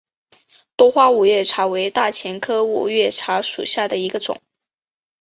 [0.75, 4.41] 多花五月茶为大戟科五月茶属下的一个种。